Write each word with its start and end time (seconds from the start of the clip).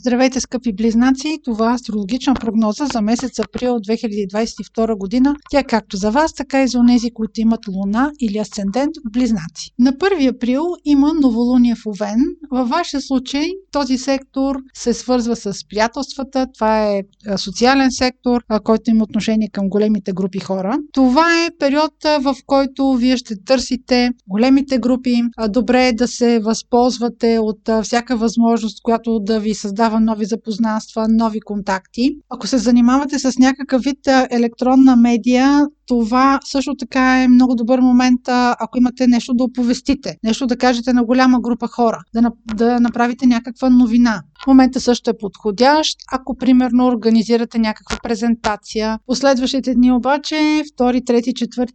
Здравейте, 0.00 0.40
скъпи 0.40 0.72
близнаци! 0.72 1.38
Това 1.44 1.70
е 1.70 1.74
астрологична 1.74 2.34
прогноза 2.34 2.86
за 2.92 3.00
месец 3.00 3.38
април 3.38 3.72
2022 3.72 4.98
година. 4.98 5.36
Тя 5.50 5.64
както 5.64 5.96
за 5.96 6.10
вас, 6.10 6.34
така 6.34 6.62
и 6.62 6.68
за 6.68 6.78
онези, 6.78 7.10
които 7.10 7.40
имат 7.40 7.60
луна 7.68 8.12
или 8.20 8.38
асцендент 8.38 8.90
в 9.06 9.12
близнаци. 9.12 9.70
На 9.78 9.92
1 9.92 10.36
април 10.36 10.62
има 10.84 11.14
новолуние 11.14 11.74
в 11.74 11.86
Овен. 11.86 12.24
Във 12.50 12.68
вашия 12.68 13.00
случай 13.00 13.46
този 13.72 13.98
сектор 13.98 14.56
се 14.74 14.94
свързва 14.94 15.36
с 15.36 15.68
приятелствата. 15.68 16.46
Това 16.54 16.86
е 16.86 17.02
социален 17.36 17.90
сектор, 17.90 18.42
който 18.64 18.90
има 18.90 19.04
отношение 19.04 19.48
към 19.52 19.68
големите 19.68 20.12
групи 20.12 20.38
хора. 20.38 20.78
Това 20.92 21.44
е 21.44 21.50
период, 21.58 21.94
в 22.04 22.36
който 22.46 22.94
вие 22.94 23.16
ще 23.16 23.44
търсите 23.44 24.10
големите 24.28 24.78
групи. 24.78 25.22
Добре 25.48 25.88
е 25.88 25.92
да 25.92 26.08
се 26.08 26.38
възползвате 26.38 27.38
от 27.38 27.70
всяка 27.82 28.16
възможност, 28.16 28.82
която 28.82 29.18
да 29.18 29.40
ви 29.40 29.54
създава 29.54 29.89
създава 29.90 30.00
нови 30.00 30.24
запознанства, 30.24 31.06
нови 31.08 31.40
контакти. 31.40 32.16
Ако 32.28 32.46
се 32.46 32.58
занимавате 32.58 33.18
с 33.18 33.38
някакъв 33.38 33.82
вид 33.82 33.98
електронна 34.30 34.96
медия, 34.96 35.66
това 35.90 36.40
също 36.44 36.74
така 36.78 37.22
е 37.22 37.28
много 37.28 37.54
добър 37.54 37.80
момент, 37.80 38.20
ако 38.28 38.78
имате 38.78 39.06
нещо 39.06 39.34
да 39.34 39.44
оповестите, 39.44 40.16
нещо 40.24 40.46
да 40.46 40.56
кажете 40.56 40.92
на 40.92 41.04
голяма 41.04 41.40
група 41.40 41.68
хора, 41.68 41.98
да, 42.14 42.30
да 42.54 42.80
направите 42.80 43.26
някаква 43.26 43.70
новина. 43.70 44.22
Момента 44.46 44.80
също 44.80 45.10
е 45.10 45.18
подходящ, 45.20 45.96
ако 46.12 46.36
примерно 46.36 46.86
организирате 46.86 47.58
някаква 47.58 47.96
презентация. 48.02 48.98
Последващите 49.06 49.74
дни 49.74 49.92
обаче, 49.92 50.34
2, 50.34 50.64
3, 50.78 51.20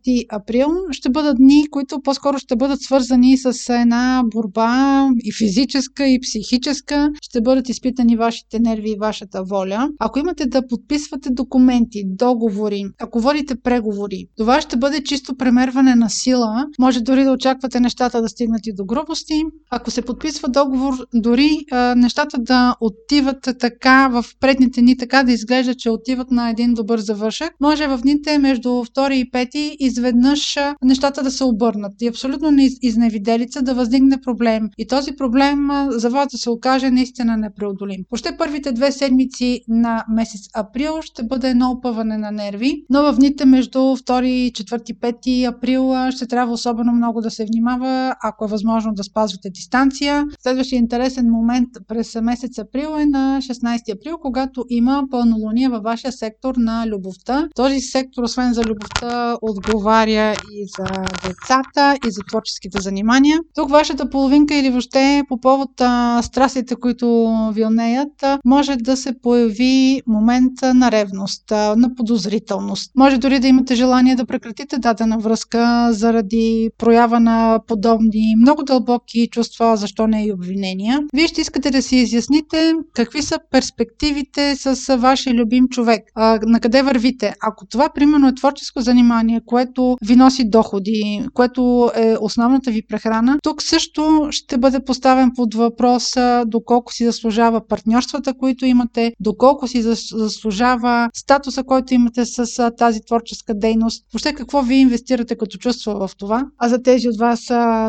4 0.05 0.25
април, 0.31 0.67
ще 0.91 1.09
бъдат 1.09 1.37
дни, 1.37 1.63
които 1.71 2.01
по-скоро 2.03 2.37
ще 2.37 2.55
бъдат 2.55 2.81
свързани 2.81 3.37
с 3.37 3.73
една 3.73 4.23
борба 4.33 5.07
и 5.23 5.33
физическа, 5.33 6.07
и 6.07 6.19
психическа. 6.19 7.09
Ще 7.21 7.41
бъдат 7.41 7.69
изпитани 7.69 8.17
вашите 8.17 8.59
нерви 8.59 8.91
и 8.91 8.99
вашата 8.99 9.43
воля. 9.43 9.89
Ако 9.99 10.19
имате 10.19 10.45
да 10.45 10.67
подписвате 10.67 11.29
документи, 11.31 12.03
договори, 12.05 12.83
ако 13.01 13.19
водите 13.19 13.55
преговори, 13.63 14.04
преговори. 14.05 14.27
Това 14.37 14.61
ще 14.61 14.77
бъде 14.77 15.03
чисто 15.03 15.37
премерване 15.37 15.95
на 15.95 16.09
сила. 16.09 16.65
Може 16.79 17.01
дори 17.01 17.23
да 17.23 17.31
очаквате 17.31 17.79
нещата 17.79 18.21
да 18.21 18.29
стигнат 18.29 18.67
и 18.67 18.73
до 18.73 18.85
грубости. 18.85 19.43
Ако 19.71 19.91
се 19.91 20.01
подписва 20.01 20.49
договор, 20.49 20.93
дори 21.13 21.49
а, 21.71 21.95
нещата 21.95 22.37
да 22.39 22.75
отиват 22.81 23.49
така 23.59 24.07
в 24.07 24.25
предните 24.39 24.81
ни, 24.81 24.97
така 24.97 25.23
да 25.23 25.31
изглежда, 25.31 25.75
че 25.75 25.89
отиват 25.89 26.31
на 26.31 26.49
един 26.49 26.73
добър 26.73 26.99
завършък, 26.99 27.51
може 27.61 27.87
в 27.87 27.97
дните 27.97 28.37
между 28.37 28.69
2 28.69 29.13
и 29.13 29.31
5 29.31 29.55
изведнъж 29.79 30.57
нещата 30.83 31.23
да 31.23 31.31
се 31.31 31.43
обърнат 31.43 31.93
и 32.01 32.07
абсолютно 32.07 32.51
не 32.51 32.69
изневиделица 32.81 33.61
да 33.61 33.73
възникне 33.73 34.21
проблем. 34.21 34.69
И 34.77 34.87
този 34.87 35.11
проблем 35.11 35.67
за 35.89 36.09
вас 36.09 36.27
да 36.31 36.37
се 36.37 36.49
окаже 36.49 36.91
наистина 36.91 37.37
непреодолим. 37.37 38.03
Още 38.11 38.37
първите 38.37 38.71
две 38.71 38.91
седмици 38.91 39.61
на 39.67 40.05
месец 40.15 40.41
април 40.55 41.01
ще 41.01 41.23
бъде 41.23 41.49
едно 41.49 41.71
опъване 41.71 42.17
на 42.17 42.31
нерви, 42.31 42.83
но 42.89 43.03
в 43.03 43.15
дните 43.15 43.45
между 43.45 43.94
2, 43.97 44.51
4, 44.51 44.93
5 44.99 45.55
април 45.55 45.93
ще 46.11 46.27
трябва 46.27 46.53
особено 46.53 46.91
много 46.91 47.21
да 47.21 47.31
се 47.31 47.45
внимава, 47.45 48.15
ако 48.23 48.45
е 48.45 48.47
възможно 48.47 48.93
да 48.93 49.03
спазвате 49.03 49.49
дистанция. 49.49 50.25
Следващия 50.39 50.77
интересен 50.77 51.29
момент 51.31 51.69
през 51.87 52.15
месец 52.21 52.59
април 52.59 52.99
е 52.99 53.05
на 53.05 53.39
16 53.41 53.95
април, 53.95 54.17
когато 54.21 54.65
има 54.69 55.03
пълнолуние 55.11 55.69
във 55.69 55.83
вашия 55.83 56.11
сектор 56.11 56.55
на 56.57 56.87
любовта. 56.87 57.47
Този 57.55 57.79
сектор, 57.79 58.23
освен 58.23 58.53
за 58.53 58.63
любовта, 58.63 59.37
отговаря 59.41 60.31
и 60.31 60.65
за 60.77 60.85
децата, 61.27 61.97
и 62.07 62.11
за 62.11 62.21
творческите 62.29 62.81
занимания. 62.81 63.39
Тук 63.55 63.69
вашата 63.69 64.09
половинка 64.09 64.55
или 64.55 64.69
въобще 64.69 65.23
по 65.29 65.39
повод 65.39 65.69
а, 65.81 66.21
страстите, 66.23 66.75
които 66.75 67.29
вилнеят, 67.53 68.23
може 68.45 68.75
да 68.75 68.97
се 68.97 69.19
появи 69.21 70.01
момент 70.07 70.53
на 70.73 70.91
ревност, 70.91 71.51
на 71.51 71.95
подозрителност. 71.95 72.91
Може 72.95 73.17
дори 73.17 73.39
да 73.39 73.47
имате 73.47 73.74
желание 73.75 74.15
да 74.15 74.25
прекратите 74.25 74.77
дадена 74.77 75.17
връзка 75.17 75.93
заради 75.93 76.69
проява 76.77 77.19
на 77.19 77.59
подобни 77.67 78.35
много 78.37 78.63
дълбоки 78.63 79.27
чувства, 79.31 79.77
защо 79.77 80.07
не 80.07 80.25
и 80.25 80.33
обвинения. 80.33 80.99
Вие 81.13 81.27
ще 81.27 81.41
искате 81.41 81.71
да 81.71 81.81
си 81.81 81.95
изясните 81.95 82.73
какви 82.93 83.21
са 83.21 83.39
перспективите 83.51 84.55
с 84.55 84.97
вашия 84.97 85.33
любим 85.33 85.67
човек, 85.67 86.03
а, 86.15 86.39
на 86.43 86.59
къде 86.59 86.81
вървите. 86.81 87.33
Ако 87.41 87.65
това, 87.65 87.89
примерно, 87.89 88.27
е 88.27 88.35
творческо 88.35 88.81
занимание, 88.81 89.41
което 89.45 89.97
ви 90.05 90.15
носи 90.15 90.49
доходи, 90.49 91.25
което 91.33 91.91
е 91.95 92.15
основната 92.21 92.71
ви 92.71 92.81
прехрана, 92.87 93.37
тук 93.43 93.61
също 93.61 94.27
ще 94.31 94.57
бъде 94.57 94.79
поставен 94.85 95.31
под 95.35 95.53
въпрос 95.53 96.13
доколко 96.45 96.93
си 96.93 97.05
заслужава 97.05 97.67
партньорствата, 97.67 98.33
които 98.33 98.65
имате, 98.65 99.13
доколко 99.19 99.67
си 99.67 99.81
заслужава 100.11 101.09
статуса, 101.13 101.63
който 101.63 101.93
имате 101.93 102.25
с 102.25 102.71
тази 102.77 102.99
творческа 103.07 103.53
дейност. 103.65 104.05
Въобще 104.13 104.33
какво 104.33 104.61
вие 104.61 104.77
инвестирате 104.77 105.37
като 105.37 105.57
чувство 105.57 105.91
в 105.91 106.09
това? 106.17 106.45
А 106.57 106.69
за 106.69 106.83
тези 106.83 107.09
от 107.09 107.17
вас, 107.17 107.39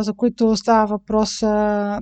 за 0.06 0.12
които 0.16 0.56
става 0.56 0.86
въпрос 0.86 1.38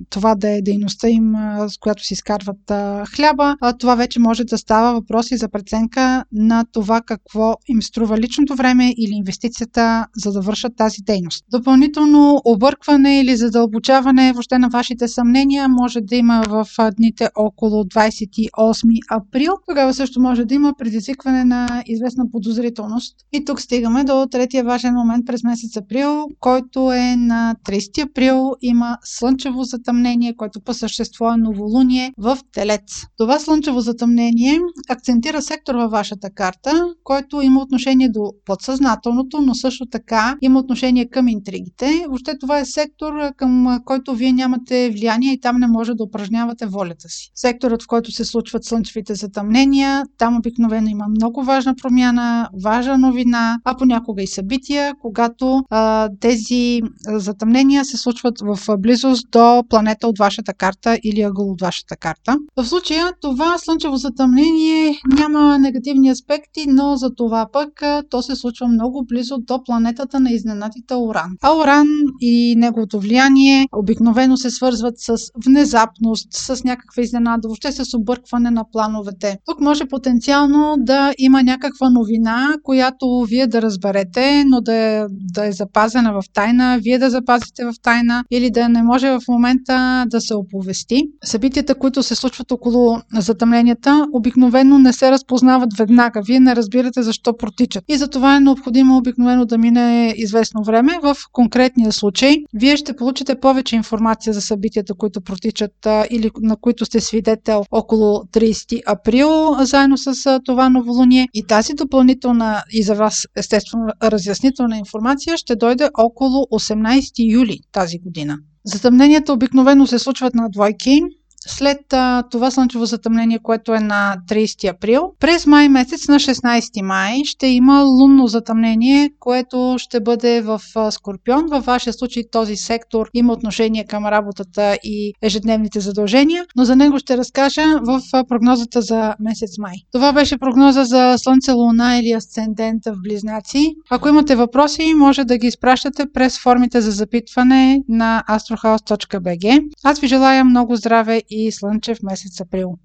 това 0.09 0.35
да 0.35 0.49
е 0.49 0.61
дейността 0.61 1.09
им, 1.09 1.33
с 1.67 1.77
която 1.77 2.03
си 2.03 2.13
изкарват 2.13 2.71
хляба, 3.15 3.55
това 3.79 3.95
вече 3.95 4.19
може 4.19 4.43
да 4.43 4.57
става 4.57 4.93
въпрос 4.93 5.31
и 5.31 5.37
за 5.37 5.49
преценка 5.49 6.23
на 6.31 6.65
това 6.71 7.01
какво 7.01 7.55
им 7.67 7.81
струва 7.81 8.17
личното 8.17 8.55
време 8.55 8.93
или 8.97 9.11
инвестицията, 9.13 10.05
за 10.23 10.31
да 10.31 10.41
вършат 10.41 10.75
тази 10.77 11.01
дейност. 11.01 11.45
Допълнително 11.51 12.41
объркване 12.45 13.19
или 13.19 13.35
задълбочаване 13.35 14.33
въобще 14.33 14.57
на 14.57 14.69
вашите 14.69 15.07
съмнения 15.07 15.69
може 15.69 16.01
да 16.01 16.15
има 16.15 16.43
в 16.47 16.67
дните 16.97 17.29
около 17.35 17.83
28 17.83 18.99
април. 19.11 19.53
Тогава 19.67 19.93
също 19.93 20.21
може 20.21 20.45
да 20.45 20.53
има 20.53 20.73
предизвикване 20.77 21.45
на 21.45 21.83
известна 21.85 22.31
подозрителност. 22.31 23.15
И 23.33 23.45
тук 23.45 23.61
стигаме 23.65 24.03
до 24.03 24.27
третия 24.31 24.63
важен 24.63 24.93
момент 24.93 25.25
през 25.25 25.43
месец 25.43 25.77
април, 25.77 26.27
който 26.39 26.91
е 26.91 27.15
на 27.15 27.55
30 27.65 28.09
април. 28.09 28.51
Има 28.61 28.97
слънчево 29.03 29.63
затъмнение, 29.63 30.35
което 30.35 30.61
по 30.61 30.73
същество 30.73 31.33
е 31.33 31.37
новолуние 31.37 32.13
в 32.17 32.37
Телец. 32.53 33.03
Това 33.17 33.39
слънчево 33.39 33.79
затъмнение 33.79 34.59
акцентира 34.89 35.41
сектор 35.41 35.75
във 35.75 35.91
вашата 35.91 36.29
карта, 36.29 36.85
който 37.03 37.41
има 37.41 37.61
отношение 37.61 38.09
до 38.09 38.33
подсъзнателното, 38.45 39.41
но 39.41 39.55
също 39.55 39.85
така 39.85 40.37
има 40.41 40.59
отношение 40.59 41.09
към 41.09 41.27
интригите. 41.27 42.05
Въобще 42.07 42.37
това 42.39 42.59
е 42.59 42.65
сектор, 42.65 43.13
към 43.37 43.79
който 43.85 44.15
вие 44.15 44.31
нямате 44.31 44.89
влияние 44.89 45.33
и 45.33 45.39
там 45.39 45.59
не 45.59 45.67
може 45.67 45.93
да 45.93 46.03
упражнявате 46.03 46.65
волята 46.65 47.09
си. 47.09 47.31
Секторът, 47.35 47.83
в 47.83 47.87
който 47.87 48.11
се 48.11 48.25
случват 48.25 48.65
слънчевите 48.65 49.15
затъмнения, 49.15 50.03
там 50.17 50.37
обикновено 50.37 50.89
има 50.89 51.05
много 51.07 51.43
важна 51.43 51.75
промяна, 51.75 52.49
важна 52.63 52.97
новина, 52.97 53.54
а 53.63 53.77
понякога 53.77 54.23
и 54.23 54.27
събития, 54.27 54.93
когато 55.01 55.63
а, 55.69 56.09
тези 56.19 56.81
затъмнения 57.07 57.85
се 57.85 57.97
случват 57.97 58.35
в 58.41 58.77
близост 58.77 59.27
до 59.31 59.63
планета 59.69 60.07
от 60.07 60.17
вашата 60.19 60.53
карта 60.53 60.97
или 61.03 61.21
ъгъл 61.21 61.51
от 61.51 61.61
вашата 61.61 61.95
карта. 61.95 62.37
В 62.57 62.65
случая 62.65 63.11
това 63.21 63.57
слънчево 63.57 63.95
затъмнение 63.95 64.99
няма 65.19 65.59
негативни 65.59 66.09
аспекти, 66.09 66.65
но 66.67 66.95
за 66.95 67.15
това 67.15 67.47
пък 67.53 67.83
то 68.09 68.21
се 68.21 68.35
случва 68.35 68.67
много 68.67 69.05
близо 69.05 69.37
до 69.37 69.63
планетата 69.63 70.19
на 70.19 70.31
изненадите 70.31 70.95
Оран. 70.95 71.31
А 71.41 71.55
Оран 71.57 71.87
и 72.21 72.55
неговото 72.57 72.99
влияние 72.99 73.67
обикновено 73.75 74.37
се 74.37 74.49
свързват 74.49 74.93
с 74.97 75.15
внезапност, 75.45 76.27
с 76.31 76.63
някаква 76.63 77.03
изненада, 77.03 77.47
въобще 77.47 77.71
с 77.71 77.97
объркване 77.97 78.51
на 78.51 78.65
плановете. 78.71 79.37
Тук 79.45 79.59
може 79.59 79.85
потенциално 79.85 80.75
да 80.79 81.13
има 81.17 81.43
някаква 81.43 81.89
новина, 81.89 82.55
която 82.63 83.25
вие 83.27 83.44
да 83.47 83.61
разберете, 83.61 84.43
но 84.47 84.61
да 84.61 84.73
е, 84.73 85.05
да 85.09 85.45
е 85.45 85.51
запазена 85.51 86.13
в 86.13 86.21
тайна, 86.33 86.79
вие 86.81 86.99
да 86.99 87.09
запазите 87.09 87.65
в 87.65 87.73
тайна 87.81 88.23
или 88.31 88.51
да 88.51 88.69
не 88.69 88.83
може 88.83 89.09
в 89.09 89.21
момента 89.27 90.05
да 90.07 90.21
се 90.21 90.33
оповести. 90.33 91.03
Събитията, 91.23 91.75
които 91.75 92.03
се 92.03 92.15
случват 92.15 92.51
около 92.51 93.01
затъмленията, 93.13 94.07
обикновено 94.13 94.79
не 94.79 94.93
се 94.93 95.11
разпознават 95.11 95.73
веднага. 95.77 96.21
Вие 96.27 96.39
не 96.39 96.55
разбирате 96.55 97.03
защо 97.03 97.37
протичат. 97.37 97.83
И 97.87 97.97
за 97.97 98.07
това 98.07 98.35
е 98.35 98.39
необходимо 98.39 98.97
обикновено 98.97 99.45
да 99.45 99.57
мине 99.57 100.13
известно 100.17 100.63
време. 100.63 100.99
В 101.03 101.15
конкретния 101.31 101.91
случай, 101.91 102.35
вие 102.53 102.77
ще 102.77 102.95
получите 102.95 103.39
повече 103.39 103.75
информация 103.75 104.33
за 104.33 104.41
събитията, 104.41 104.93
които 104.93 105.21
протичат 105.21 105.71
или 106.09 106.31
на 106.41 106.55
които 106.55 106.85
сте 106.85 106.99
свидетел 106.99 107.63
около 107.71 108.23
30 108.33 108.81
април, 108.85 109.55
заедно 109.59 109.97
с 109.97 110.39
това 110.45 110.69
новолуние. 110.69 111.27
И 111.33 111.47
тази 111.47 111.73
допълнителна 111.73 112.63
и 112.71 112.83
за 112.83 112.95
вас 112.95 113.27
естествено 113.35 113.87
разяснителна 114.03 114.77
информация 114.77 115.37
ще 115.37 115.55
дойде 115.55 115.89
около 115.97 116.45
18 116.45 117.33
юли 117.33 117.59
тази 117.71 117.99
година. 117.99 118.37
Затъмненията 118.65 119.33
обикновено 119.33 119.87
се 119.87 119.99
случват 119.99 120.35
на 120.35 120.49
двойки, 120.49 121.01
след 121.47 121.93
а, 121.93 122.23
това 122.31 122.51
слънчево 122.51 122.85
затъмнение, 122.85 123.39
което 123.43 123.73
е 123.73 123.79
на 123.79 124.15
30 124.29 124.69
април. 124.69 125.11
През 125.19 125.47
май 125.47 125.69
месец 125.69 126.07
на 126.07 126.15
16 126.15 126.81
май 126.81 127.21
ще 127.25 127.47
има 127.47 127.81
лунно 127.81 128.27
затъмнение, 128.27 129.09
което 129.19 129.75
ще 129.79 129.99
бъде 129.99 130.41
в 130.41 130.61
а, 130.75 130.91
Скорпион. 130.91 131.45
Във 131.49 131.65
вашия 131.65 131.93
случай 131.93 132.23
този 132.31 132.55
сектор 132.55 133.07
има 133.13 133.33
отношение 133.33 133.85
към 133.85 134.05
работата 134.05 134.77
и 134.83 135.13
ежедневните 135.21 135.79
задължения, 135.79 136.45
но 136.55 136.65
за 136.65 136.75
него 136.75 136.99
ще 136.99 137.17
разкажа 137.17 137.63
в 137.81 138.01
а, 138.13 138.23
прогнозата 138.27 138.81
за 138.81 139.15
месец 139.19 139.57
май. 139.57 139.75
Това 139.91 140.13
беше 140.13 140.37
прогноза 140.37 140.83
за 140.83 141.15
Слънце, 141.17 141.51
Луна 141.51 141.97
или 141.97 142.11
Асцендента 142.11 142.93
в 142.93 143.01
Близнаци. 143.03 143.75
Ако 143.91 144.09
имате 144.09 144.35
въпроси, 144.35 144.93
може 144.93 145.23
да 145.23 145.37
ги 145.37 145.47
изпращате 145.47 146.05
през 146.13 146.39
формите 146.39 146.81
за 146.81 146.91
запитване 146.91 147.81
на 147.89 148.23
astrohouse.bg. 148.29 149.63
Аз 149.83 149.99
ви 149.99 150.07
желая 150.07 150.45
много 150.45 150.75
здраве 150.75 151.21
и 151.35 151.51
слънчев 151.51 151.97
месец 152.03 152.41
април. 152.41 152.79